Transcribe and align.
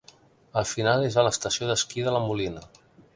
El 0.61 0.65
final 0.69 1.05
és 1.09 1.17
a 1.17 1.25
l'estació 1.27 1.69
d'esquí 1.73 2.07
de 2.09 2.15
La 2.17 2.23
Molina. 2.31 2.65